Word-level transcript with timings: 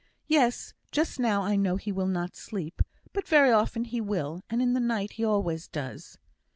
"Yes, 0.25 0.73
just 0.91 1.19
now 1.19 1.43
I 1.43 1.55
know 1.55 1.75
he 1.75 1.91
will 1.91 2.07
not 2.07 2.35
sleep; 2.35 2.81
but 3.13 3.27
very 3.27 3.51
often 3.51 3.83
he 3.83 4.01
will, 4.01 4.41
and 4.49 4.59
in 4.59 4.73
the 4.73 4.79
night 4.79 5.11
he 5.11 5.23
always 5.23 5.67
does." 5.67 6.17